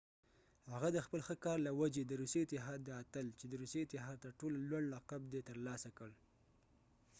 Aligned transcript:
هغه 0.73 0.87
د 0.95 0.97
خپل 1.05 1.21
ښه 1.27 1.35
کار 1.45 1.57
له 1.67 1.71
وجې 1.81 2.03
د 2.05 2.11
روسي 2.21 2.39
اتحاد 2.43 2.79
د 2.85 2.89
اتل 3.03 3.25
چې 3.39 3.45
د 3.47 3.53
روسي 3.61 3.79
اتحاد 3.83 4.17
تر 4.25 4.31
ټولو 4.39 4.55
لوړ 4.69 4.83
لقب 4.93 5.21
دی 5.33 5.41
ترلاسه 5.49 5.89
کړ 5.97 6.09